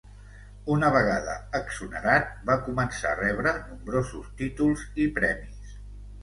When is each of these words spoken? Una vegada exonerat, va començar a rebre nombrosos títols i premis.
Una 0.75 0.87
vegada 0.93 1.35
exonerat, 1.59 2.31
va 2.47 2.55
començar 2.69 3.11
a 3.11 3.19
rebre 3.21 3.53
nombrosos 3.59 4.33
títols 4.41 4.87
i 5.05 5.07
premis. 5.21 5.79